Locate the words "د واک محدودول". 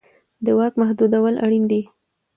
0.45-1.35